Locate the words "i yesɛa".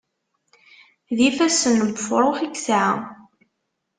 2.41-2.89